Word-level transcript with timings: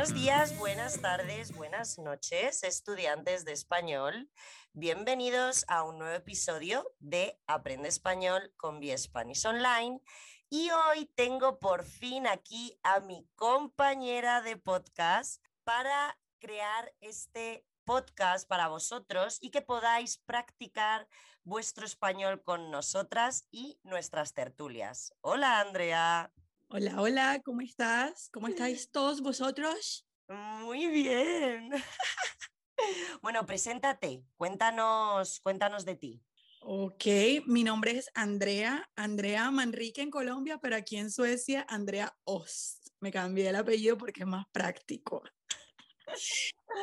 Buenos 0.00 0.14
días, 0.14 0.56
buenas 0.56 1.02
tardes, 1.02 1.54
buenas 1.54 1.98
noches, 1.98 2.62
estudiantes 2.62 3.44
de 3.44 3.52
español. 3.52 4.30
Bienvenidos 4.72 5.66
a 5.68 5.82
un 5.82 5.98
nuevo 5.98 6.14
episodio 6.14 6.90
de 7.00 7.38
Aprende 7.46 7.90
Español 7.90 8.50
con 8.56 8.80
Vía 8.80 8.96
Spanish 8.96 9.44
Online. 9.44 10.00
Y 10.48 10.70
hoy 10.70 11.04
tengo 11.16 11.58
por 11.58 11.84
fin 11.84 12.26
aquí 12.26 12.80
a 12.82 13.00
mi 13.00 13.28
compañera 13.34 14.40
de 14.40 14.56
podcast 14.56 15.44
para 15.64 16.18
crear 16.38 16.94
este 17.02 17.66
podcast 17.84 18.48
para 18.48 18.68
vosotros 18.68 19.36
y 19.42 19.50
que 19.50 19.60
podáis 19.60 20.16
practicar 20.16 21.08
vuestro 21.44 21.84
español 21.84 22.42
con 22.42 22.70
nosotras 22.70 23.48
y 23.50 23.78
nuestras 23.82 24.32
tertulias. 24.32 25.12
Hola, 25.20 25.60
Andrea. 25.60 26.32
Hola, 26.72 27.02
hola, 27.02 27.42
¿cómo 27.44 27.62
estás? 27.62 28.28
¿Cómo 28.32 28.46
estáis 28.46 28.92
todos 28.92 29.22
vosotros? 29.22 30.06
Muy 30.28 30.86
bien. 30.86 31.68
bueno, 33.22 33.44
preséntate, 33.44 34.22
cuéntanos, 34.36 35.40
cuéntanos 35.40 35.84
de 35.84 35.96
ti. 35.96 36.22
Ok, 36.60 37.04
mi 37.46 37.64
nombre 37.64 37.98
es 37.98 38.08
Andrea, 38.14 38.88
Andrea 38.94 39.50
Manrique 39.50 40.00
en 40.00 40.12
Colombia, 40.12 40.58
pero 40.62 40.76
aquí 40.76 40.96
en 40.96 41.10
Suecia, 41.10 41.66
Andrea 41.68 42.16
Ost. 42.22 42.90
Me 43.00 43.10
cambié 43.10 43.48
el 43.48 43.56
apellido 43.56 43.98
porque 43.98 44.20
es 44.20 44.28
más 44.28 44.46
práctico. 44.52 45.24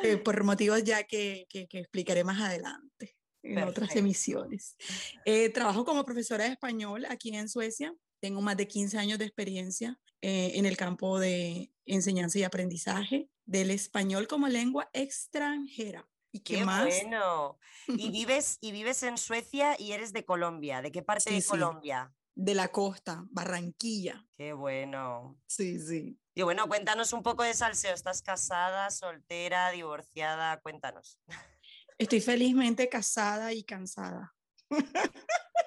Eh, 0.04 0.18
por 0.24 0.44
motivos 0.44 0.84
ya 0.84 1.06
que, 1.06 1.46
que, 1.48 1.66
explicaré 1.72 2.26
más 2.26 2.42
adelante 2.42 3.16
en 3.42 3.64
otras 3.64 3.96
emisiones. 3.96 4.76
Eh, 5.24 5.48
trabajo 5.48 5.86
como 5.86 6.04
profesora 6.04 6.44
de 6.44 6.52
español 6.52 7.06
aquí 7.06 7.34
en 7.34 7.48
Suecia. 7.48 7.96
Tengo 8.20 8.42
más 8.42 8.58
de 8.58 8.68
15 8.68 8.98
años 8.98 9.20
de 9.20 9.26
experiencia 9.26 10.00
eh, 10.22 10.54
en 10.56 10.66
el 10.66 10.78
campo 10.78 11.20
de 11.20 11.72
enseñanza 11.86 12.40
y 12.40 12.44
aprendizaje 12.44 13.30
del 13.46 13.72
español 13.72 14.28
como 14.28 14.48
lengua 14.48 14.90
extranjera. 14.94 16.08
¿Y 16.32 16.42
qué, 16.42 16.66
más? 16.66 16.86
bueno! 16.86 17.60
Y 17.88 18.12
vives, 18.12 18.58
y 18.62 18.72
vives 18.72 19.04
en 19.04 19.18
Suecia 19.18 19.80
y 19.80 19.94
eres 19.94 20.14
de 20.14 20.26
Colombia. 20.26 20.82
¿De 20.82 20.92
qué 20.92 21.02
parte 21.02 21.32
de 21.32 21.44
Colombia? 21.44 22.14
De 22.36 22.54
la 22.54 22.68
costa, 22.68 23.26
Barranquilla. 23.30 24.26
¡Qué 24.38 24.54
bueno! 24.54 25.40
Sí, 25.48 25.80
sí. 25.80 26.20
Y 26.36 26.44
bueno, 26.44 26.68
cuéntanos 26.68 27.14
un 27.14 27.24
poco 27.24 27.44
de 27.44 27.54
salseo. 27.54 27.94
¿Estás 27.94 28.22
casada, 28.22 28.92
soltera, 28.92 29.72
divorciada? 29.72 30.60
Cuéntanos. 30.62 31.20
Estoy 31.98 32.22
felizmente 32.22 32.90
casada 32.90 33.54
y 33.54 33.64
cansada. 33.64 34.36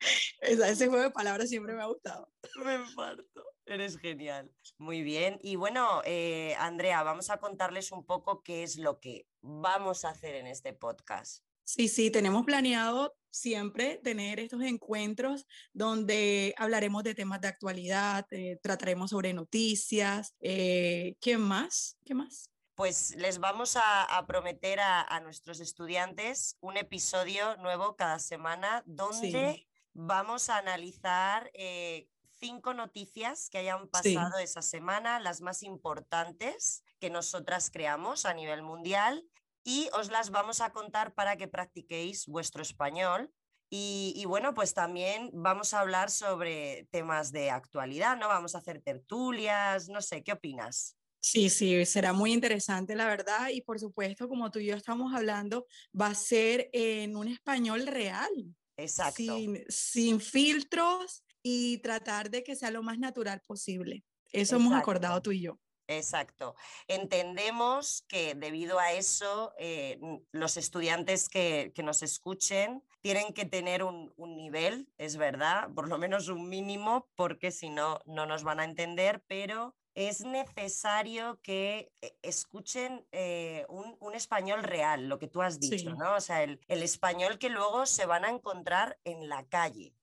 Ese 0.40 0.88
juego 0.88 1.04
de 1.04 1.10
palabras 1.10 1.48
siempre 1.48 1.74
me 1.74 1.82
ha 1.82 1.86
gustado. 1.86 2.32
Me 2.64 2.78
parto. 2.94 3.44
Eres 3.66 3.98
genial. 3.98 4.50
Muy 4.78 5.02
bien. 5.02 5.38
Y 5.42 5.56
bueno, 5.56 6.02
eh, 6.04 6.54
Andrea, 6.58 7.02
vamos 7.02 7.30
a 7.30 7.38
contarles 7.38 7.92
un 7.92 8.04
poco 8.04 8.42
qué 8.42 8.62
es 8.62 8.78
lo 8.78 8.98
que 9.00 9.26
vamos 9.42 10.04
a 10.04 10.10
hacer 10.10 10.36
en 10.36 10.46
este 10.46 10.72
podcast. 10.72 11.44
Sí, 11.64 11.88
sí, 11.88 12.10
tenemos 12.10 12.46
planeado 12.46 13.14
siempre 13.30 14.00
tener 14.02 14.40
estos 14.40 14.62
encuentros 14.62 15.46
donde 15.74 16.54
hablaremos 16.56 17.04
de 17.04 17.14
temas 17.14 17.42
de 17.42 17.48
actualidad, 17.48 18.26
eh, 18.30 18.58
trataremos 18.62 19.10
sobre 19.10 19.34
noticias. 19.34 20.34
Eh, 20.40 21.16
¿Qué 21.20 21.36
más? 21.36 21.98
¿Qué 22.06 22.14
más? 22.14 22.50
Pues 22.74 23.14
les 23.16 23.38
vamos 23.38 23.76
a, 23.76 24.24
prometer 24.26 24.80
a, 24.80 25.20
nuestros 25.20 25.60
estudiantes 25.60 26.56
un 26.60 26.78
episodio 26.78 27.56
nuevo 27.58 27.96
cada 27.96 28.18
semana 28.18 28.82
donde 28.86 29.67
vamos 29.98 30.48
a 30.48 30.58
analizar 30.58 31.50
eh, 31.54 32.08
cinco 32.38 32.72
noticias 32.72 33.50
que 33.50 33.58
hayan 33.58 33.88
pasado 33.88 34.38
esa 34.38 34.62
semana, 34.62 35.18
las 35.18 35.40
más 35.40 35.64
importantes 35.64 36.84
que 37.00 37.10
nosotras 37.10 37.68
creamos 37.70 38.24
a 38.24 38.32
nivel 38.32 38.62
mundial 38.62 39.24
y 39.64 39.90
os 39.92 40.10
las 40.10 40.30
vamos 40.30 40.60
a 40.60 40.70
contar 40.70 41.14
para 41.14 41.36
que 41.36 41.48
practiquéis 41.48 42.26
vuestro 42.26 42.62
español. 42.62 43.32
Y, 43.70 44.24
bueno, 44.26 44.54
pues 44.54 44.72
también 44.72 45.30
vamos 45.34 45.74
a 45.74 45.80
hablar 45.80 46.10
sobre 46.10 46.88
temas 46.90 47.32
de 47.32 47.50
actualidad, 47.50 48.16
¿no? 48.16 48.28
Vamos 48.28 48.54
a 48.54 48.58
hacer 48.58 48.80
tertulias, 48.80 49.90
no 49.90 50.00
sé, 50.00 50.22
¿qué 50.22 50.32
opinas? 50.32 50.96
Sí, 51.20 51.50
sí, 51.50 51.84
será 51.84 52.14
muy 52.14 52.32
interesante, 52.32 52.94
la 52.94 53.06
verdad. 53.06 53.48
Y 53.52 53.60
por 53.60 53.78
supuesto, 53.78 54.26
como 54.26 54.50
tú 54.50 54.60
y 54.60 54.66
yo 54.66 54.74
estamos 54.74 55.12
hablando, 55.12 55.66
va 56.00 56.06
a 56.06 56.14
ser 56.14 56.70
en 56.72 57.14
un 57.14 57.28
español 57.28 57.86
real. 57.86 58.30
Exacto. 58.78 59.36
Sin, 59.68 60.20
filtros 60.20 61.24
y 61.42 61.78
tratar 61.78 62.30
de 62.30 62.42
que 62.42 62.56
sea 62.56 62.70
lo 62.70 62.82
más 62.82 62.98
natural 62.98 63.42
posible. 63.46 64.04
Eso 64.32 64.56
hemos 64.56 64.72
acordado 64.72 65.20
tú 65.20 65.32
y 65.32 65.42
yo. 65.42 65.58
Exacto. 65.88 66.54
Entendemos 66.86 68.04
que 68.08 68.34
debido 68.34 68.78
a 68.78 68.92
eso, 68.92 69.54
eh, 69.58 69.98
los 70.32 70.58
estudiantes 70.58 71.28
que, 71.28 71.72
nos 71.82 72.02
escuchen 72.02 72.84
tienen 73.00 73.32
que 73.32 73.46
tener 73.46 73.82
un, 73.82 74.12
nivel, 74.18 74.92
es 74.98 75.16
verdad, 75.16 75.70
por 75.74 75.88
lo 75.88 75.96
menos 75.96 76.28
un 76.28 76.48
mínimo, 76.48 77.08
porque 77.14 77.50
si 77.50 77.70
no, 77.70 78.00
no 78.04 78.26
nos 78.26 78.42
van 78.44 78.60
a 78.60 78.64
entender, 78.64 79.24
pero 79.26 79.74
es 79.98 80.20
necesario 80.20 81.40
que 81.42 81.90
eh, 82.00 82.16
escuchen 82.22 83.06
eh, 83.10 83.66
un, 83.68 84.14
español 84.14 84.62
real, 84.62 85.08
lo 85.08 85.18
que 85.18 85.28
tú 85.28 85.42
has 85.42 85.58
dicho, 85.58 85.94
¿no? 85.94 86.14
O 86.14 86.20
sea, 86.20 86.42
el, 86.42 86.60
el 86.68 86.82
español 86.82 87.38
que 87.38 87.48
luego 87.48 87.84
se 87.86 88.06
van 88.06 88.24
a 88.24 88.30
encontrar 88.30 88.98
en 89.04 89.28
la 89.28 89.46
calle. 89.46 89.94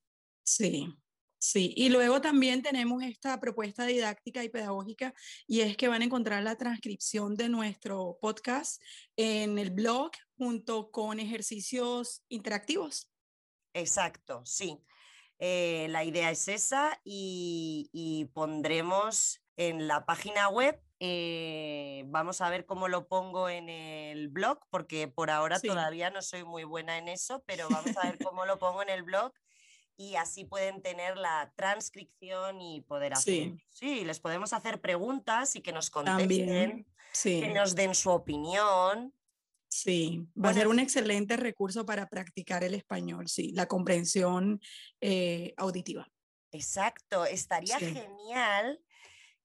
Sí, 0.43 0.95
Sí, 1.37 1.73
y 1.77 1.89
luego 1.89 2.21
también 2.21 2.63
tenemos 2.63 3.03
esta 3.03 3.39
propuesta 3.39 3.85
didáctica 3.85 4.43
y 4.43 4.49
pedagógica 4.49 5.13
y 5.45 5.61
es 5.61 5.77
que 5.77 5.87
van 5.87 6.01
a 6.01 6.05
encontrar 6.05 6.41
la 6.41 6.57
transcripción 6.57 7.35
de 7.35 7.49
nuestro 7.49 8.17
podcast 8.19 8.81
en 9.15 9.59
el 9.59 9.69
blog 9.69 10.09
junto 10.37 10.89
con 10.89 11.19
ejercicios 11.19 12.23
interactivos. 12.29 13.11
Exacto, 13.75 14.41
sí. 14.43 14.79
Eh, 15.37 15.85
la 15.89 16.03
idea 16.03 16.31
es 16.31 16.47
esa 16.47 16.99
y, 17.03 18.27
pondremos 18.33 19.44
en 19.57 19.87
la 19.87 20.05
página 20.05 20.49
web, 20.49 20.79
eh, 20.99 22.03
vamos 22.07 22.41
a 22.41 22.49
ver 22.49 22.65
cómo 22.65 22.87
lo 22.87 23.07
pongo 23.07 23.49
en 23.49 23.69
el 23.69 24.29
blog, 24.29 24.59
porque 24.69 25.07
por 25.07 25.29
ahora 25.29 25.59
todavía 25.59 26.09
no 26.09 26.21
soy 26.21 26.43
muy 26.43 26.63
buena 26.63 26.97
en 26.97 27.07
eso, 27.07 27.43
pero 27.45 27.67
vamos 27.69 27.97
a 27.97 28.09
ver 28.09 28.17
cómo 28.31 28.45
lo 28.45 28.59
pongo 28.59 28.81
en 28.81 28.89
el 28.89 29.03
blog 29.03 29.33
y 29.97 30.15
así 30.15 30.45
pueden 30.45 30.81
tener 30.81 31.17
la 31.17 31.53
transcripción 31.55 32.61
y 32.61 32.81
poder 32.81 33.13
hacer. 33.13 33.53
Sí, 33.69 34.03
les 34.03 34.19
podemos 34.19 34.53
hacer 34.53 34.81
preguntas 34.81 35.55
y 35.55 35.61
que 35.61 35.71
nos 35.71 35.89
contesten, 35.89 36.85
que 37.23 37.53
nos 37.53 37.75
den 37.75 37.95
su 37.95 38.09
opinión. 38.09 39.13
Sí, 39.67 40.25
va 40.41 40.49
a 40.49 40.53
ser 40.53 40.67
un 40.67 40.79
excelente 40.79 41.35
recurso 41.37 41.85
para 41.85 42.07
practicar 42.07 42.63
el 42.63 42.73
español, 42.73 43.27
sí, 43.27 43.51
la 43.51 43.67
comprensión 43.67 44.61
eh, 45.01 45.53
auditiva. 45.57 46.09
Exacto, 46.51 47.25
estaría 47.25 47.77
genial 47.79 48.79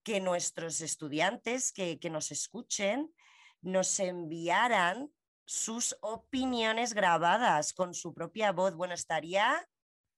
que 0.03 0.21
nuestros 0.21 0.81
estudiantes 0.81 1.72
que, 1.72 1.99
que 1.99 2.11
nos 2.11 2.31
escuchen 2.31 3.12
nos 3.62 4.00
enviaran 4.00 5.12
sus 5.44 5.97
opiniones 6.00 6.94
grabadas 6.94 7.72
con 7.72 7.94
su 7.94 8.15
propia 8.15 8.53
voz. 8.53 8.75
Bueno, 8.75 8.94
estaría 8.94 9.66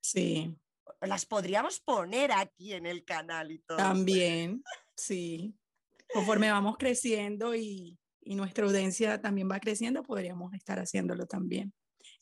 Sí. 0.03 0.55
Las 1.01 1.25
podríamos 1.25 1.81
poner 1.81 2.33
aquí 2.33 2.75
en 2.75 2.87
el 2.87 3.05
canal 3.05 3.51
y 3.51 3.61
todo. 3.61 3.79
También, 3.79 4.63
sí. 4.97 5.57
Conforme 6.13 6.51
vamos 6.51 6.77
creciendo 6.77 7.55
y, 7.55 7.99
nuestra 8.25 8.67
audiencia 8.67 9.21
también 9.21 9.51
va 9.51 9.59
creciendo, 9.59 10.03
podríamos 10.03 10.53
estar 10.55 10.79
haciéndolo 10.79 11.27
también. 11.27 11.73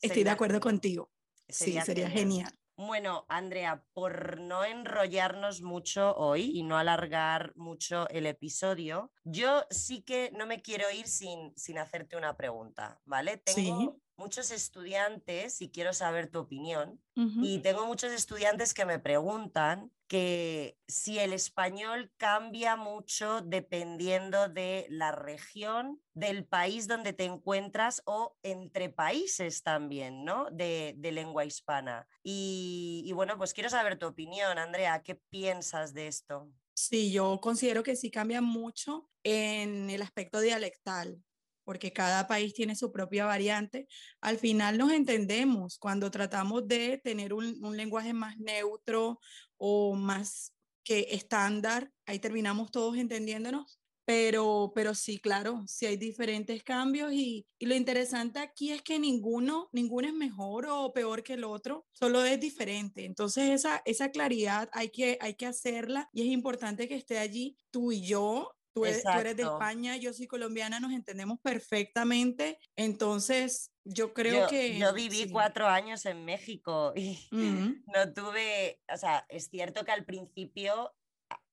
Estoy 0.01 0.23
de 0.23 0.29
acuerdo 0.29 0.59
contigo. 0.59 1.11
sí, 1.47 1.77
sería 1.83 2.09
genial. 2.09 2.51
Bueno, 2.87 3.25
Andrea, 3.29 3.83
por 3.93 4.39
no 4.39 4.65
enrollarnos 4.65 5.61
mucho 5.61 6.15
hoy 6.15 6.49
y 6.51 6.63
no 6.63 6.79
alargar 6.79 7.53
mucho 7.55 8.09
el 8.09 8.25
episodio, 8.25 9.11
yo 9.23 9.65
sí 9.69 10.01
que 10.01 10.31
no 10.35 10.47
me 10.47 10.63
quiero 10.63 10.89
ir 10.89 11.07
sin, 11.07 11.55
sin 11.55 11.77
hacerte 11.77 12.17
una 12.17 12.35
pregunta, 12.35 12.99
¿vale? 13.05 13.37
Tengo 13.37 13.99
muchos 14.21 14.51
estudiantes, 14.51 15.61
y 15.61 15.69
quiero 15.69 15.93
saber 15.93 16.29
tu 16.29 16.39
opinión, 16.39 17.01
y 17.15 17.59
tengo 17.59 17.85
muchos 17.85 18.11
estudiantes 18.11 18.73
que 18.73 18.85
me 18.85 18.99
preguntan 18.99 19.91
que 20.07 20.77
si 20.87 21.19
el 21.19 21.33
español 21.33 22.11
cambia 22.17 22.75
mucho 22.75 23.41
dependiendo 23.41 24.47
de 24.47 24.85
la 24.89 25.11
región, 25.11 26.01
del 26.13 26.45
país 26.45 26.87
donde 26.87 27.13
te 27.13 27.25
encuentras 27.25 28.01
o 28.05 28.37
entre 28.43 28.89
países 28.89 29.63
también, 29.63 30.23
¿no? 30.23 30.49
De, 30.51 30.95
lengua 31.01 31.45
hispana. 31.45 32.07
Y, 32.23 33.03
y 33.05 33.11
bueno, 33.13 33.37
pues 33.37 33.53
quiero 33.53 33.69
saber 33.69 33.97
tu 33.97 34.05
opinión, 34.05 34.57
Andrea, 34.57 35.01
¿qué 35.01 35.15
piensas 35.15 35.93
de 35.93 36.07
esto? 36.07 36.49
Sí, 36.73 37.11
yo 37.11 37.39
considero 37.41 37.83
que 37.83 37.95
sí 37.95 38.11
cambia 38.11 38.41
mucho 38.41 39.09
en 39.23 39.89
el 39.89 40.01
aspecto 40.01 40.39
dialectal 40.39 41.21
porque 41.63 41.93
cada 41.93 42.27
país 42.27 42.53
tiene 42.53 42.75
su 42.75 42.91
propia 42.91 43.25
variante, 43.25 43.87
al 44.21 44.37
final 44.37 44.77
nos 44.77 44.91
entendemos 44.91 45.77
cuando 45.77 46.11
tratamos 46.11 46.67
de 46.67 46.99
tener 47.03 47.33
un, 47.33 47.59
lenguaje 47.75 48.13
más 48.13 48.37
neutro 48.37 49.19
o 49.57 49.95
más 49.95 50.53
que 50.83 51.07
estándar, 51.11 51.91
ahí 52.05 52.19
terminamos 52.19 52.71
todos 52.71 52.97
entendiéndonos, 52.97 53.79
pero, 54.03 54.71
pero 54.75 54.95
sí, 54.95 55.19
claro, 55.19 55.63
sí 55.67 55.85
hay 55.85 55.95
diferentes 55.95 56.63
cambios 56.63 57.13
y, 57.13 57.45
y, 57.59 57.65
lo 57.65 57.75
interesante 57.75 58.39
aquí 58.39 58.71
es 58.71 58.81
que 58.81 58.99
ninguno, 58.99 59.69
ninguno 59.71 60.07
es 60.07 60.13
mejor 60.13 60.65
o 60.67 60.91
peor 60.91 61.23
que 61.23 61.33
el 61.33 61.43
otro, 61.43 61.85
solo 61.93 62.25
es 62.25 62.39
diferente. 62.39 63.05
Entonces 63.05 63.51
esa, 63.51 63.81
esa 63.85 64.09
claridad 64.09 64.69
hay 64.73 64.89
que, 64.89 65.17
hay 65.21 65.35
que 65.35 65.45
hacerla 65.45 66.09
y 66.11 66.21
es 66.23 66.27
importante 66.27 66.87
que 66.87 66.95
esté 66.95 67.19
allí 67.19 67.57
tú 67.69 67.91
y 67.91 68.01
yo 68.01 68.51
Tú 68.73 68.85
eres, 68.85 69.03
tú 69.03 69.09
eres, 69.09 69.35
de 69.35 69.43
España, 69.43 69.97
yo 69.97 70.13
soy 70.13 70.27
colombiana, 70.27 70.79
nos 70.79 70.93
entendemos 70.93 71.39
perfectamente. 71.41 72.57
Entonces, 72.75 73.71
yo 73.83 74.13
creo 74.13 74.47
que... 74.47 74.77
Yo 74.77 74.93
viví 74.93 75.29
cuatro 75.29 75.67
años 75.67 76.05
en 76.05 76.23
México 76.23 76.93
y 76.95 77.19
no 77.31 78.13
tuve, 78.13 78.81
o 78.93 78.97
sea, 78.97 79.25
es 79.29 79.49
cierto 79.49 79.83
que 79.83 79.91
al 79.91 80.05
principio 80.05 80.93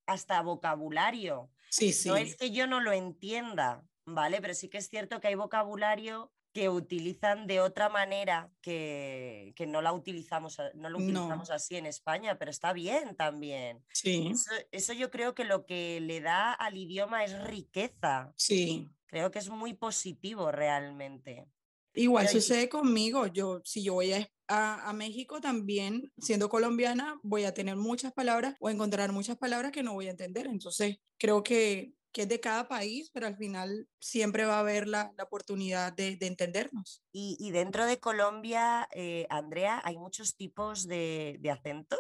hasta 0.07 0.41
vocabulario. 0.43 1.51
Sí, 1.71 1.93
sí. 1.93 2.09
No 2.09 2.17
es 2.17 2.37
que 2.37 2.51
yo 2.51 2.67
no 2.67 2.81
lo 2.81 2.93
entienda, 2.93 3.85
¿vale? 4.07 4.41
Pero 4.41 4.55
sí 4.55 4.69
que 4.69 4.79
es 4.79 4.89
cierto 4.89 5.21
que 5.21 5.29
hay 5.29 5.35
vocabulario 5.35 6.33
que 6.53 6.69
utilizan 6.69 7.47
de 7.47 7.61
otra 7.61 7.89
manera 7.89 8.51
que, 8.61 9.53
que 9.57 9.67
no 9.67 9.83
la 9.83 9.93
utilizamos, 9.93 10.59
no 10.75 10.91
lo 10.91 10.99
utilizamos 10.99 11.51
así 11.51 11.77
en 11.77 11.87
España, 11.87 12.39
pero 12.39 12.51
está 12.51 12.73
bien 12.73 13.15
también. 13.17 13.85
Sí. 13.93 14.31
Eso, 14.33 14.51
eso, 14.71 14.93
yo 14.93 15.11
creo 15.11 15.35
que 15.35 15.45
lo 15.45 15.67
que 15.67 16.01
le 16.01 16.21
da 16.21 16.53
al 16.53 16.77
idioma 16.77 17.25
es 17.25 17.41
riqueza. 17.45 18.33
Sí. 18.37 18.89
Creo 19.07 19.31
que 19.31 19.39
es 19.39 19.51
muy 19.51 19.75
positivo 19.75 20.51
realmente. 20.51 21.47
Igual 21.95 22.27
pero 22.27 22.41
sucede 22.41 22.69
conmigo. 22.69 23.27
Yo, 23.27 23.61
si 23.65 23.83
yo 23.83 23.95
voy 23.95 24.13
a, 24.13 24.29
a, 24.47 24.89
a, 24.89 24.93
México 24.93 25.41
también, 25.41 26.13
siendo 26.19 26.49
colombiana, 26.49 27.19
voy 27.23 27.45
a 27.45 27.55
tener 27.55 27.77
muchas 27.77 28.13
palabras 28.13 28.57
o 28.61 28.71
encontrar 28.71 29.13
muchas 29.13 29.37
palabras 29.37 29.73
que 29.73 29.83
no 29.83 29.95
voy 29.95 30.07
a 30.07 30.13
entender. 30.13 30.47
Entonces, 30.47 30.99
creo 31.19 31.43
que 31.43 31.93
que 32.13 32.23
es 32.23 32.29
de 32.29 32.41
cada 32.41 32.69
país, 32.69 33.11
pero 33.13 33.27
al 33.27 33.37
final 33.37 33.89
siempre 34.01 34.45
va 34.45 34.57
a 34.57 34.61
haber 34.61 34.89
la, 34.89 35.13
la 35.17 35.25
oportunidad 35.25 35.93
de, 35.93 36.17
de 36.17 36.27
entendernos. 36.27 37.03
Y, 37.13 37.37
y, 37.39 37.51
dentro 37.51 37.87
de 37.87 38.01
Colombia, 38.01 38.89
eh, 38.93 39.27
Andrea, 39.31 39.81
¿hay 39.85 39.99
muchos 39.99 40.37
tipos 40.37 40.87
de, 40.87 41.37
de, 41.41 41.51
acentos? 41.51 41.99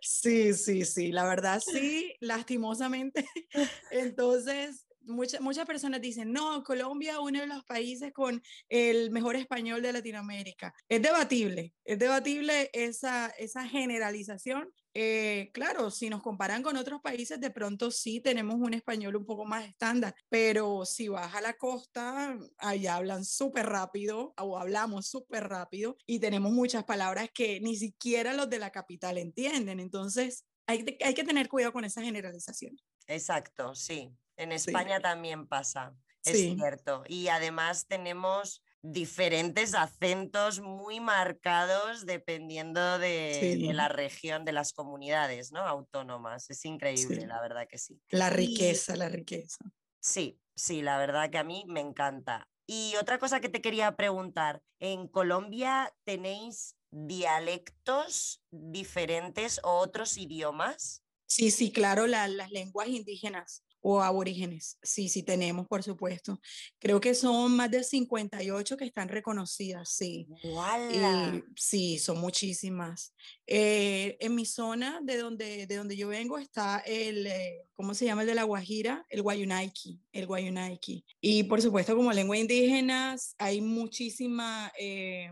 Sí, 0.00 0.54
sí, 0.54 0.84
sí, 0.84 1.12
la 1.12 1.24
verdad 1.24 1.60
sí, 1.60 2.14
lastimosamente. 2.20 3.26
Entonces, 3.90 4.87
muchas 5.08 5.40
muchas 5.40 5.66
personas 5.66 6.00
dicen, 6.00 6.32
no, 6.32 6.62
Colombia 6.62 7.20
uno 7.20 7.40
de 7.40 7.46
los 7.46 7.64
países 7.64 8.12
con 8.12 8.42
el 8.68 9.10
mejor 9.10 9.36
español 9.36 9.82
de 9.82 9.92
Latinoamérica. 9.92 10.74
Es 10.88 11.02
debatible, 11.02 11.74
es 11.84 11.98
debatible 11.98 12.70
esa, 12.72 13.28
esa 13.38 13.66
generalización. 13.66 14.72
Eh, 14.94 15.50
claro, 15.52 15.90
si 15.90 16.10
nos 16.10 16.22
comparan 16.22 16.62
con 16.62 16.76
otros 16.76 17.00
países, 17.00 17.40
de 17.40 17.50
pronto 17.50 17.90
sí 17.90 18.20
tenemos 18.20 18.56
un 18.56 18.74
español 18.74 19.16
un 19.16 19.26
poco 19.26 19.44
más 19.44 19.64
estándar, 19.64 20.14
pero 20.28 20.84
si 20.84 21.08
vas 21.08 21.34
a 21.34 21.40
la 21.40 21.54
costa, 21.54 22.36
allá 22.58 22.96
hablan 22.96 23.24
súper 23.24 23.66
rápido 23.66 24.34
o 24.38 24.58
hablamos 24.58 25.08
súper 25.08 25.48
rápido 25.48 25.96
y 26.06 26.18
tenemos 26.18 26.52
muchas 26.52 26.84
palabras 26.84 27.28
que 27.32 27.60
ni 27.60 27.76
siquiera 27.76 28.32
los 28.34 28.50
de 28.50 28.58
la 28.58 28.70
capital 28.70 29.18
entienden. 29.18 29.78
Entonces, 29.78 30.44
hay, 30.66 30.84
hay 31.04 31.14
que 31.14 31.24
tener 31.24 31.48
cuidado 31.48 31.72
con 31.72 31.84
esa 31.84 32.02
generalización. 32.02 32.76
Exacto, 33.06 33.74
sí. 33.74 34.10
En 34.38 34.52
España 34.52 34.96
sí. 34.96 35.02
también 35.02 35.46
pasa, 35.48 35.94
es 36.24 36.38
sí. 36.38 36.54
cierto. 36.54 37.02
Y 37.08 37.26
además 37.26 37.86
tenemos 37.88 38.62
diferentes 38.82 39.74
acentos 39.74 40.60
muy 40.60 41.00
marcados 41.00 42.06
dependiendo 42.06 43.00
de, 43.00 43.36
sí. 43.40 43.66
de, 43.66 43.74
la 43.74 43.88
región, 43.88 44.44
de 44.44 44.52
las 44.52 44.72
comunidades 44.72 45.50
¿no? 45.50 45.60
autónomas. 45.60 46.48
Es 46.50 46.64
increíble, 46.64 47.26
la 47.26 47.40
verdad 47.40 47.66
que 47.68 47.78
sí. 47.78 48.00
La 48.10 48.30
riqueza, 48.30 48.94
y... 48.94 48.98
la 48.98 49.08
riqueza. 49.08 49.58
Sí, 50.00 50.40
sí, 50.54 50.82
la 50.82 50.98
verdad 50.98 51.30
que 51.30 51.38
a 51.38 51.44
mí 51.44 51.64
me 51.66 51.80
encanta. 51.80 52.48
Y 52.64 52.94
otra 53.00 53.18
cosa 53.18 53.40
que 53.40 53.48
te 53.48 53.60
quería 53.60 53.96
preguntar, 53.96 54.62
¿en 54.78 55.08
Colombia 55.08 55.92
tenéis 56.04 56.76
dialectos 56.92 58.40
diferentes 58.52 59.60
o 59.64 59.78
otros 59.78 60.16
idiomas? 60.16 61.02
Sí, 61.26 61.50
sí, 61.50 61.72
claro, 61.72 62.06
la, 62.06 62.28
las 62.28 62.50
lenguas 62.52 62.88
indígenas 62.88 63.64
o 63.80 64.02
aborígenes. 64.02 64.78
Sí, 64.82 65.08
sí 65.08 65.22
tenemos, 65.22 65.66
por 65.66 65.82
supuesto. 65.82 66.40
Creo 66.78 67.00
que 67.00 67.14
son 67.14 67.56
más 67.56 67.70
de 67.70 67.84
58 67.84 68.76
que 68.76 68.84
están 68.84 69.08
reconocidas, 69.08 69.90
sí. 69.90 70.26
¡Wala! 70.44 71.42
sí, 71.56 71.98
son 71.98 72.20
muchísimas. 72.20 73.14
Eh, 73.46 74.16
en 74.20 74.34
mi 74.34 74.44
zona, 74.44 75.00
de 75.02 75.16
donde, 75.16 75.66
de 75.66 75.76
donde 75.76 75.96
yo 75.96 76.08
vengo, 76.08 76.38
está 76.38 76.78
el, 76.80 77.26
eh, 77.26 77.64
¿cómo 77.74 77.94
se 77.94 78.04
llama 78.04 78.22
el 78.22 78.28
de 78.28 78.34
la 78.34 78.44
Guajira? 78.44 79.06
El 79.08 79.22
Guayunaiki, 79.22 80.00
el 80.12 80.26
Guayunaiki. 80.26 81.04
Y 81.20 81.44
por 81.44 81.62
supuesto, 81.62 81.96
como 81.96 82.12
lengua 82.12 82.36
indígena, 82.36 83.16
hay 83.38 83.60
muchísima... 83.60 84.72
Eh, 84.78 85.30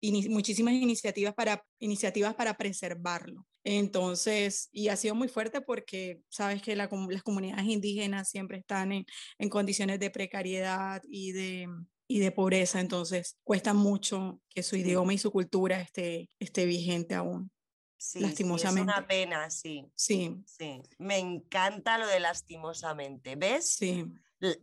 in 0.00 0.32
muchísimas 0.32 0.74
iniciativas 0.74 1.34
para, 1.34 1.64
iniciativas 1.80 2.34
para 2.34 2.56
preservarlo. 2.56 3.46
Entonces, 3.70 4.70
y 4.72 4.88
ha 4.88 4.96
sido 4.96 5.14
muy 5.14 5.28
fuerte 5.28 5.60
porque 5.60 6.22
sabes 6.30 6.62
que 6.62 6.74
la, 6.74 6.88
las 7.10 7.22
comunidades 7.22 7.66
indígenas 7.66 8.30
siempre 8.30 8.56
están 8.56 8.92
en, 8.92 9.04
en 9.38 9.50
condiciones 9.50 10.00
de 10.00 10.08
precariedad 10.10 11.02
y 11.06 11.32
de, 11.32 11.68
y 12.06 12.18
de 12.18 12.32
pobreza, 12.32 12.80
entonces 12.80 13.36
cuesta 13.44 13.74
mucho 13.74 14.40
que 14.48 14.62
su 14.62 14.76
idioma 14.76 15.12
y 15.12 15.18
su 15.18 15.30
cultura 15.30 15.82
esté, 15.82 16.30
esté 16.38 16.64
vigente 16.64 17.14
aún. 17.14 17.50
Sí, 17.98 18.20
lastimosamente. 18.20 18.90
Sí, 18.90 18.96
es 18.96 18.98
una 18.98 19.06
pena, 19.06 19.50
sí. 19.50 19.84
Sí. 19.94 20.34
Sí. 20.46 20.80
Me 20.96 21.18
encanta 21.18 21.98
lo 21.98 22.06
de 22.06 22.20
lastimosamente. 22.20 23.36
¿Ves? 23.36 23.74
Sí. 23.74 24.06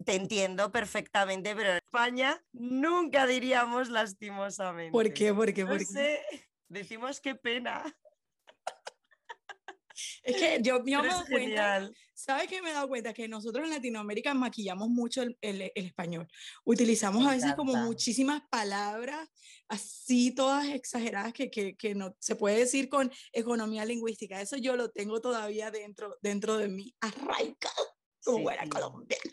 Te 0.03 0.15
entiendo 0.15 0.71
perfectamente, 0.71 1.55
pero 1.55 1.69
en 1.69 1.75
España 1.75 2.43
nunca 2.53 3.27
diríamos 3.27 3.89
lastimosamente. 3.89 4.91
¿Por 4.91 5.13
qué? 5.13 5.31
¿Por 5.31 5.53
qué? 5.53 5.63
No 5.63 5.69
¿Por 5.69 5.85
sé. 5.85 6.21
Decimos 6.69 7.21
qué 7.21 7.35
pena. 7.35 7.83
Es 10.25 10.37
que 10.37 10.59
yo, 10.61 10.81
me 10.83 10.91
he 10.91 10.95
dado 11.07 11.25
cuenta, 11.29 11.89
¿sabes 12.15 12.47
qué 12.47 12.61
me 12.61 12.71
he 12.71 12.73
dado 12.73 12.87
cuenta? 12.87 13.13
Que 13.13 13.27
nosotros 13.27 13.63
en 13.65 13.71
Latinoamérica 13.71 14.33
maquillamos 14.33 14.89
mucho 14.89 15.21
el, 15.21 15.37
el, 15.41 15.71
el 15.75 15.85
español. 15.85 16.27
Utilizamos 16.63 17.23
me 17.23 17.29
a 17.29 17.33
veces 17.33 17.53
como 17.53 17.75
muchísimas 17.75 18.41
palabras 18.49 19.29
así 19.67 20.31
todas 20.31 20.67
exageradas 20.67 21.31
que, 21.33 21.49
que, 21.49 21.75
que, 21.75 21.93
no 21.93 22.15
se 22.19 22.35
puede 22.35 22.57
decir 22.57 22.89
con 22.89 23.11
economía 23.31 23.85
lingüística. 23.85 24.41
Eso 24.41 24.57
yo 24.57 24.75
lo 24.75 24.89
tengo 24.89 25.21
todavía 25.21 25.69
dentro, 25.69 26.17
dentro 26.21 26.57
de 26.57 26.69
mí, 26.69 26.95
arraigado 27.01 27.95
como 28.23 28.37
sí. 28.37 28.43
buena 28.43 28.67
colombiana. 28.67 29.31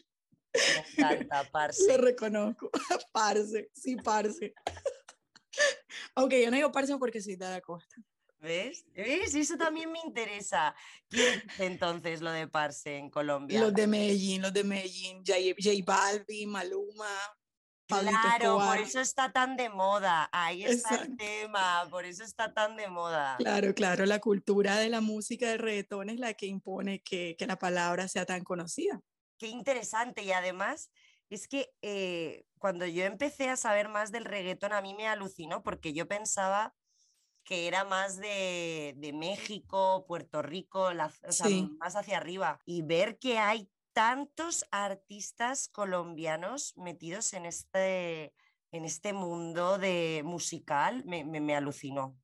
Me 0.55 1.05
encanta, 1.05 1.49
parce. 1.52 1.87
Lo 1.88 1.97
reconozco, 1.97 2.71
parce, 3.12 3.71
sí, 3.73 3.97
parce. 3.97 4.52
Aunque 6.14 6.43
yo 6.43 6.50
no 6.50 6.57
digo 6.57 6.71
parce 6.71 6.97
porque 6.99 7.23
soy 7.23 7.37
de 7.37 7.49
la 7.49 7.61
costa. 7.62 7.97
¿Ves? 8.42 8.84
¿Ves? 8.92 9.37
Eso 9.37 9.56
también 9.56 9.90
me 9.92 10.00
interesa. 10.00 10.75
¿Quién 11.08 11.42
es 11.49 11.61
entonces 11.61 12.20
lo 12.20 12.32
de 12.32 12.49
Parse 12.49 12.96
en 12.96 13.08
Colombia? 13.08 13.61
Los 13.61 13.72
de 13.72 13.87
Medellín, 13.87 14.42
los 14.42 14.52
de 14.52 14.64
Medellín, 14.64 15.22
J, 15.25 15.38
J 15.56 15.70
Balvin, 15.87 16.50
Maluma. 16.50 17.06
Claro, 17.87 18.58
por 18.58 18.78
eso 18.78 19.00
está 19.00 19.32
tan 19.32 19.56
de 19.56 19.68
moda. 19.68 20.28
Ahí 20.32 20.64
está 20.64 20.94
Exacto. 20.94 21.12
el 21.12 21.16
tema, 21.16 21.87
por 21.88 22.04
eso 22.04 22.25
está 22.25 22.52
tan 22.52 22.76
de 22.76 22.88
moda. 22.88 23.37
Claro, 23.38 23.75
claro, 23.75 24.06
la 24.06 24.18
cultura 24.18 24.76
de 24.76 24.88
la 24.88 25.00
música 25.00 25.49
del 25.49 25.58
reggaetón 25.58 26.11
es 26.11 26.18
la 26.18 26.34
que 26.34 26.46
impone 26.46 27.00
que, 27.02 27.37
que 27.38 27.46
la 27.46 27.58
palabra 27.58 28.08
sea 28.08 28.25
tan 28.25 28.42
conocida. 28.42 29.00
Qué 29.38 29.49
interesante 29.49 30.22
y 30.22 30.32
además 30.32 30.90
es 31.28 31.49
que 31.49 31.72
eh, 31.82 32.44
cuando 32.58 32.87
yo 32.87 33.04
empecé 33.04 33.50
a 33.50 33.56
saber 33.56 33.88
más 33.88 34.11
del 34.11 34.25
reggaetón 34.25 34.72
a 34.72 34.82
mí 34.82 34.94
me 34.94 35.06
alucinó 35.06 35.62
porque 35.62 35.92
yo 35.92 36.08
pensaba 36.08 36.75
que 37.44 37.66
era 37.66 37.84
más 37.84 38.16
de, 38.16 38.94
de 38.96 39.12
México, 39.12 40.04
Puerto 40.06 40.42
Rico, 40.42 40.92
la, 40.92 41.12
o 41.26 41.32
sea, 41.32 41.46
sí. 41.46 41.68
más 41.78 41.96
hacia 41.96 42.16
arriba. 42.16 42.58
Y 42.64 42.82
ver 42.82 43.18
que 43.18 43.38
hay 43.38 43.68
tantos 43.92 44.64
artistas 44.70 45.68
colombianos 45.68 46.75
metidos 46.76 47.32
en 47.34 47.46
este, 47.46 48.32
en 48.70 48.84
este 48.84 49.12
mundo 49.12 49.78
de 49.78 50.22
musical 50.25 51.04
me, 51.04 51.25
me, 51.25 51.40
me 51.40 51.54
alucinó. 51.54 52.16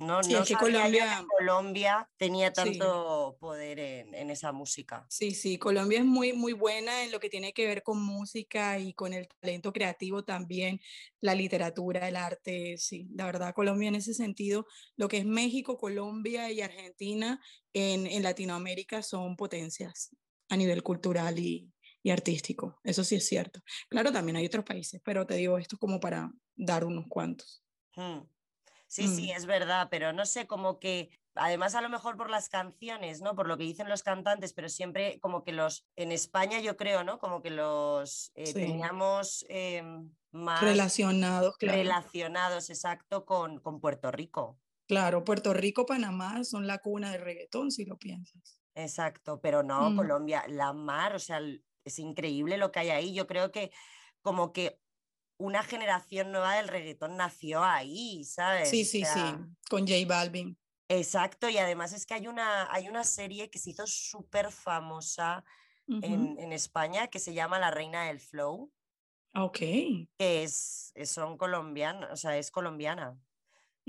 No, 0.00 0.22
sí, 0.22 0.32
no 0.32 0.42
es 0.42 0.48
que 0.48 0.54
Colombia... 0.54 1.18
que 1.20 1.26
Colombia 1.26 2.10
tenía 2.16 2.50
tanto 2.52 3.32
sí. 3.32 3.38
poder 3.38 3.78
en, 3.78 4.14
en, 4.14 4.30
esa 4.30 4.50
música. 4.50 5.06
Sí, 5.10 5.32
sí, 5.32 5.58
Colombia 5.58 5.98
es 5.98 6.06
muy, 6.06 6.32
muy 6.32 6.54
buena 6.54 7.04
en 7.04 7.12
lo 7.12 7.20
que 7.20 7.28
tiene 7.28 7.52
que 7.52 7.66
ver 7.66 7.82
con 7.82 8.02
música 8.02 8.78
y 8.78 8.94
con 8.94 9.12
el 9.12 9.28
talento 9.28 9.74
creativo 9.74 10.24
también, 10.24 10.80
la 11.20 11.34
literatura, 11.34 12.08
el 12.08 12.16
arte, 12.16 12.78
sí, 12.78 13.08
la 13.14 13.26
verdad, 13.26 13.52
Colombia 13.52 13.88
en 13.88 13.96
ese 13.96 14.14
sentido, 14.14 14.66
lo 14.96 15.06
que 15.06 15.18
es 15.18 15.26
México, 15.26 15.76
Colombia 15.76 16.50
y 16.50 16.62
Argentina 16.62 17.38
en, 17.74 18.06
en 18.06 18.22
Latinoamérica 18.22 19.02
son 19.02 19.36
potencias 19.36 20.16
a 20.48 20.56
nivel 20.56 20.82
cultural 20.82 21.38
y, 21.38 21.70
y 22.02 22.10
artístico, 22.10 22.80
eso 22.84 23.04
sí 23.04 23.16
es 23.16 23.26
cierto. 23.26 23.60
Claro, 23.90 24.12
también 24.12 24.36
hay 24.36 24.46
otros 24.46 24.64
países, 24.64 25.00
pero 25.04 25.26
te 25.26 25.34
digo 25.34 25.58
esto 25.58 25.76
como 25.76 26.00
para 26.00 26.32
dar 26.56 26.86
unos 26.86 27.04
cuantos. 27.06 27.62
Hmm. 27.94 28.20
Sí, 28.90 29.06
sí, 29.06 29.28
Mm. 29.28 29.36
es 29.36 29.46
verdad, 29.46 29.86
pero 29.88 30.12
no 30.12 30.26
sé, 30.26 30.48
como 30.48 30.80
que 30.80 31.10
además 31.36 31.76
a 31.76 31.80
lo 31.80 31.88
mejor 31.88 32.16
por 32.16 32.28
las 32.28 32.48
canciones, 32.48 33.20
¿no? 33.22 33.36
Por 33.36 33.46
lo 33.46 33.56
que 33.56 33.62
dicen 33.62 33.88
los 33.88 34.02
cantantes, 34.02 34.52
pero 34.52 34.68
siempre 34.68 35.20
como 35.20 35.44
que 35.44 35.52
los, 35.52 35.86
en 35.96 36.10
España 36.10 36.58
yo 36.60 36.76
creo, 36.76 37.04
¿no? 37.04 37.18
Como 37.20 37.40
que 37.40 37.50
los 37.50 38.32
eh, 38.34 38.46
Sí. 38.46 38.54
teníamos 38.54 39.44
em, 39.48 40.12
más 40.32 40.60
Relacionados, 40.62 41.56
claro. 41.56 41.78
relacionados, 41.78 42.68
exacto, 42.68 43.24
con, 43.24 43.60
con 43.60 43.80
Puerto 43.80 44.10
Rico. 44.10 44.58
Claro, 44.88 45.22
Puerto 45.22 45.54
Rico, 45.54 45.86
Panamá 45.86 46.42
son 46.42 46.66
la 46.66 46.78
cuna 46.78 47.12
del 47.12 47.20
reggaetón, 47.22 47.70
si 47.70 47.84
lo 47.84 47.96
piensas. 47.96 48.58
Exacto, 48.74 49.40
pero 49.40 49.62
no, 49.62 49.90
Mm. 49.90 49.96
Colombia, 49.96 50.44
la 50.48 50.72
mar, 50.72 51.14
o 51.14 51.20
sea, 51.20 51.40
es 51.84 51.98
increíble 52.00 52.56
lo 52.56 52.72
que 52.72 52.80
hay 52.80 52.90
ahí. 52.90 53.14
Yo 53.14 53.28
creo 53.28 53.52
que 53.52 53.70
como 54.20 54.52
que 54.52 54.80
una 55.40 55.62
generación 55.64 56.32
nueva 56.32 56.56
del 56.56 56.68
reggaetón 56.68 57.16
nació 57.16 57.64
ahí, 57.64 58.24
¿sabes? 58.24 58.70
Sí, 58.70 58.84
O 58.84 58.84
sí, 58.84 59.04
sí, 59.04 59.20
con 59.68 59.86
J 59.86 59.94
Balvin. 60.06 60.56
Exacto, 60.88 61.48
y 61.48 61.56
además 61.58 61.92
es 61.92 62.04
que 62.04 62.14
hay 62.14 62.26
una, 62.26 62.70
hay 62.72 62.88
una 62.88 63.04
serie 63.04 63.48
que 63.48 63.58
se 63.60 63.70
hizo 63.70 63.86
súper 63.86 64.50
famosa 64.50 65.44
en, 66.00 66.38
en 66.38 66.52
España 66.52 67.08
que 67.08 67.18
se 67.20 67.34
llama 67.34 67.58
La 67.60 67.70
Reina 67.70 68.06
del 68.06 68.20
Flow, 68.20 68.72
Ok, 69.34 69.60
que 70.18 70.42
es, 70.44 70.92
son 71.04 71.38
colombianas, 71.38 72.10
o 72.12 72.16
sea, 72.16 72.36
es 72.36 72.50
colombiana. 72.50 73.18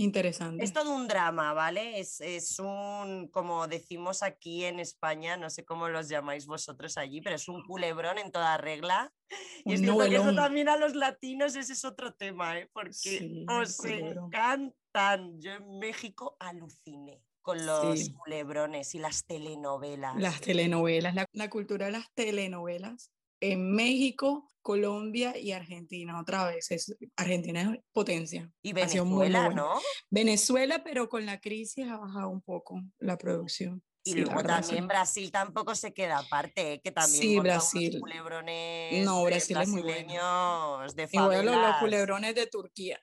Interesante. 0.03 0.63
Es 0.63 0.73
todo 0.73 0.93
un 0.93 1.07
drama, 1.07 1.53
¿vale? 1.53 1.99
Es, 1.99 2.21
es 2.21 2.59
un, 2.59 3.27
como 3.29 3.67
decimos 3.67 4.23
aquí 4.23 4.65
en 4.65 4.79
España, 4.79 5.37
no 5.37 5.49
sé 5.49 5.63
cómo 5.65 5.87
los 5.89 6.09
llamáis 6.09 6.45
vosotros 6.45 6.97
allí, 6.97 7.21
pero 7.21 7.35
es 7.35 7.47
un 7.47 7.63
culebrón 7.63 8.17
en 8.17 8.31
toda 8.31 8.57
regla. 8.57 9.13
Y 9.65 9.73
es 9.73 9.81
que 9.81 10.15
eso 10.15 10.35
también 10.35 10.67
a 10.69 10.75
los 10.75 10.95
latinos 10.95 11.55
ese 11.55 11.73
es 11.73 11.85
otro 11.85 12.13
tema, 12.13 12.57
¿eh? 12.57 12.69
Porque 12.73 12.91
Sí, 12.93 13.45
os 13.47 13.79
encantan. 13.85 15.39
Yo 15.39 15.51
en 15.53 15.79
México 15.79 16.35
aluciné 16.39 17.23
con 17.41 17.65
los 17.65 17.99
Sí. 17.99 18.13
culebrones 18.13 18.93
y 18.95 18.99
las 18.99 19.25
telenovelas. 19.25 20.15
Las 20.17 20.41
telenovelas, 20.41 21.15
la, 21.15 21.25
la 21.31 21.49
cultura 21.49 21.85
de 21.85 21.93
las 21.93 22.11
telenovelas 22.13 23.11
en 23.41 23.71
México, 23.73 24.47
Colombia 24.61 25.37
y 25.37 25.51
Argentina. 25.51 26.19
Otra 26.19 26.45
vez, 26.47 26.71
es, 26.71 26.95
Argentina 27.17 27.61
es 27.61 27.79
potencia. 27.91 28.49
y 28.61 28.73
Venezuela. 28.73 29.49
¿no? 29.49 29.79
Venezuela, 30.09 30.83
pero 30.83 31.09
con 31.09 31.25
la 31.25 31.39
crisis 31.39 31.87
ha 31.87 31.97
bajado 31.97 32.29
un 32.29 32.41
poco 32.41 32.79
la 32.99 33.17
producción. 33.17 33.83
Y 34.03 34.13
Sí, 34.13 34.21
luego 34.21 34.41
también 34.41 34.83
sí. 34.83 34.87
Brasil 34.87 35.31
tampoco 35.31 35.75
se 35.75 35.93
queda 35.93 36.17
aparte, 36.19 36.73
¿eh? 36.73 36.81
que 36.83 36.91
también 36.91 37.21
Sí, 37.21 37.35
monta 37.35 37.51
unos 37.53 37.71
Brasil. 37.71 37.99
culebrones 37.99 39.05
No, 39.05 39.23
Brasil 39.23 39.57
es 39.61 39.67
muy 39.69 39.81
bueno. 39.83 40.79
de 40.95 41.07
bueno, 41.13 41.43
los, 41.43 41.55
los 41.55 41.75
culebrones 41.77 42.33
de 42.35 42.47
Turquía, 42.47 42.99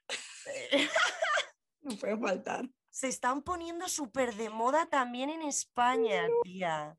Eh, 0.46 0.88
no 1.82 1.96
puede 1.96 2.18
faltar. 2.18 2.68
Se 2.90 3.06
están 3.06 3.42
poniendo 3.42 3.88
súper 3.88 4.34
de 4.34 4.50
moda 4.50 4.86
también 4.86 5.30
en 5.30 5.42
España, 5.42 6.26
tía. 6.42 6.96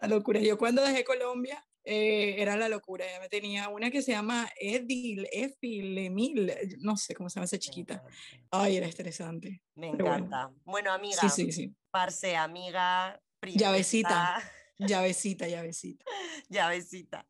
La 0.00 0.08
locura. 0.08 0.40
Yo 0.40 0.56
cuando 0.56 0.80
dejé 0.82 1.04
Colombia, 1.04 1.66
eh, 1.84 2.36
era 2.38 2.56
la 2.56 2.68
locura. 2.68 3.04
Ya 3.10 3.20
me 3.20 3.28
tenía 3.28 3.68
una 3.68 3.90
que 3.90 4.02
se 4.02 4.12
llama 4.12 4.48
Edil, 4.58 5.26
Efil, 5.32 5.96
Emil, 5.98 6.52
no 6.80 6.96
sé 6.96 7.14
cómo 7.14 7.28
se 7.28 7.36
llama 7.36 7.44
esa 7.46 7.58
chiquita. 7.58 7.94
encanta. 7.94 8.14
Ay, 8.50 8.76
era 8.76 8.86
estresante. 8.86 9.62
Me 9.74 9.90
Pero 9.92 10.06
bueno. 10.06 10.26
encanta. 10.26 10.54
Bueno, 10.64 10.92
amiga, 10.92 11.20
Sí, 11.20 11.28
sí, 11.28 11.52
sí. 11.52 11.74
parce, 11.90 12.36
amiga, 12.36 13.20
Llavecita. 13.42 14.08
princesa, 14.36 14.52
Llavecita, 14.78 15.46
llavecita. 15.48 16.04
llavecita. 16.48 17.26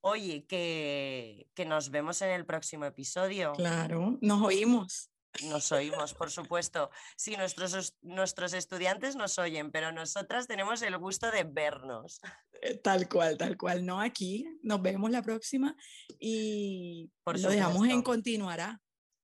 Oye, 0.00 0.44
que, 0.46 1.48
que 1.54 1.64
nos 1.64 1.90
vemos 1.90 2.20
en 2.22 2.30
el 2.30 2.44
próximo 2.46 2.84
episodio. 2.84 3.52
Claro, 3.54 4.18
nos 4.20 4.42
oímos. 4.42 5.10
Nos 5.44 5.70
oímos, 5.72 6.14
por 6.14 6.30
supuesto. 6.30 6.90
Sí, 7.16 7.36
nuestros, 7.36 7.74
os- 7.74 7.96
nuestros 8.02 8.52
estudiantes 8.52 9.16
nos 9.16 9.38
oyen, 9.38 9.70
pero 9.70 9.92
nosotras 9.92 10.46
tenemos 10.46 10.82
el 10.82 10.96
gusto 10.98 11.30
de 11.30 11.44
vernos. 11.44 12.20
Eh, 12.62 12.74
Tal 12.76 13.08
cual, 13.08 13.36
tal 13.38 13.56
cual. 13.56 13.84
No 13.86 14.00
aquí. 14.00 14.46
Nos 14.62 14.82
vemos 14.82 15.10
la 15.10 15.22
próxima 15.22 15.76
y 16.18 17.10
Por 17.24 17.38
lo 17.40 17.50
dejamos 17.50 17.88
en 17.88 18.02
continuará. 18.02 18.80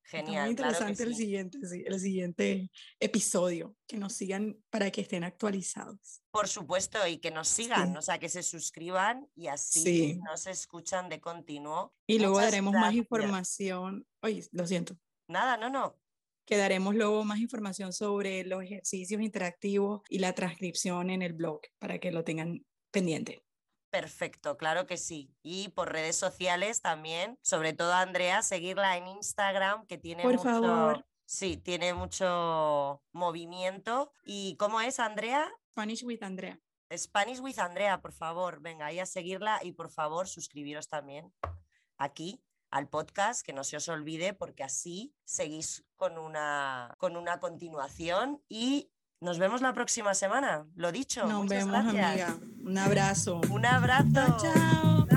Está 0.06 0.18
muy 0.18 0.26
Genial, 0.26 0.54
claro 0.54 0.70
interesante 0.72 1.02
el 1.02 1.14
sí. 1.14 1.22
siguiente, 1.22 1.58
sí, 1.66 1.82
el 1.86 1.98
siguiente 1.98 2.70
episodio. 3.00 3.74
Que 3.88 3.96
nos 3.96 4.12
sigan 4.12 4.56
para 4.70 4.90
que 4.90 5.00
estén 5.00 5.24
actualizados. 5.24 6.22
Por 6.30 6.46
supuesto, 6.46 7.04
y 7.06 7.18
que 7.18 7.30
nos 7.30 7.48
sigan, 7.48 7.92
Sí. 7.92 7.96
o 7.98 8.02
sea, 8.02 8.18
que 8.18 8.28
se 8.28 8.42
suscriban 8.42 9.26
y 9.34 9.46
así 9.48 9.80
Sí. 9.82 10.20
nos 10.22 10.46
escuchan 10.46 11.08
de 11.08 11.20
continuo. 11.20 11.94
Y 12.06 12.18
luego 12.18 12.34
Muchas 12.34 12.50
daremos 12.50 12.72
más 12.74 12.82
gracias. 12.82 12.98
información. 13.02 14.06
Oye, 14.22 14.46
lo 14.52 14.66
siento. 14.66 14.96
Nada, 15.26 15.56
no, 15.56 15.70
no. 15.70 15.98
Que 16.46 16.56
daremos 16.56 16.94
luego 16.94 17.24
más 17.24 17.38
información 17.38 17.92
sobre 17.92 18.44
los 18.44 18.62
ejercicios 18.62 19.22
interactivos 19.22 20.02
y 20.08 20.18
la 20.18 20.32
transcripción 20.34 21.10
en 21.10 21.22
el 21.22 21.32
blog 21.32 21.60
para 21.78 21.98
que 21.98 22.12
lo 22.12 22.24
tengan 22.24 22.64
pendiente. 22.90 23.44
Perfecto, 23.90 24.56
claro 24.56 24.86
que 24.86 24.96
sí. 24.96 25.32
Y 25.42 25.68
por 25.68 25.92
redes 25.92 26.16
sociales 26.16 26.82
también, 26.82 27.38
sobre 27.42 27.72
todo 27.72 27.92
a 27.92 28.00
Andrea, 28.00 28.42
seguirla 28.42 28.96
en 28.96 29.06
Instagram, 29.06 29.86
que 29.86 29.98
tiene 29.98 30.22
Por 30.22 30.32
mucho. 30.32 30.42
favor. 30.42 31.06
Sí, 31.26 31.56
tiene 31.56 31.94
mucho 31.94 33.02
movimiento. 33.12 34.12
¿Y 34.24 34.56
cómo 34.56 34.80
es, 34.80 34.98
Andrea? 35.00 35.50
Spanish 35.70 36.04
with 36.04 36.22
Andrea. 36.22 36.58
Spanish 36.94 37.40
with 37.40 37.58
Andrea, 37.58 38.00
por 38.00 38.12
favor, 38.12 38.60
venga 38.60 38.86
ahí 38.86 38.98
a 38.98 39.06
seguirla 39.06 39.60
y 39.62 39.72
por 39.72 39.90
favor 39.90 40.28
suscribiros 40.28 40.88
también 40.88 41.32
aquí 41.96 42.42
al 42.74 42.88
podcast, 42.88 43.46
que 43.46 43.52
no 43.52 43.62
se 43.62 43.76
os 43.76 43.88
olvide 43.88 44.34
porque 44.34 44.64
así 44.64 45.14
seguís 45.24 45.84
con 45.94 46.18
una, 46.18 46.92
con 46.98 47.16
una 47.16 47.38
continuación 47.38 48.42
y 48.48 48.90
nos 49.20 49.38
vemos 49.38 49.62
la 49.62 49.72
próxima 49.72 50.12
semana, 50.12 50.66
lo 50.74 50.90
dicho. 50.90 51.24
Nos 51.24 51.44
muchas 51.44 51.66
vemos, 51.66 51.94
gracias. 51.94 52.30
amiga. 52.30 52.48
Un 52.64 52.76
abrazo. 52.76 53.40
Un 53.48 53.64
abrazo. 53.64 54.10
Chao, 54.12 54.36
chao. 54.40 55.13